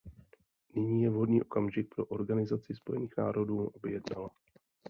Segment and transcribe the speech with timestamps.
[0.75, 4.29] Nyní je vhodný okamžik pro Organizaci spojených národů, aby jednala.